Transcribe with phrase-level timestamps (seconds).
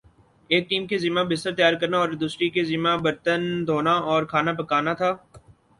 [0.49, 4.53] ایک ٹیم کے ذمہ بستر تیار کرنا اور دوسری کے ذمہ برتن دھونا اور کھانا
[4.59, 5.11] پکانا تھا۔